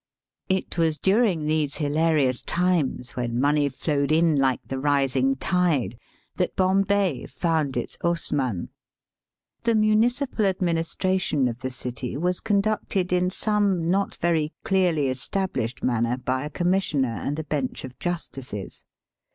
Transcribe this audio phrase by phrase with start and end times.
[0.49, 5.95] It was during these hilarious times, when money flowed in like the rising tide,
[6.37, 8.69] that Bombay found its Hausmann.
[9.61, 16.17] The municipal administration of the city was conducted in some not very clearly established manner
[16.17, 18.83] by a Commissioner and a bench of justices.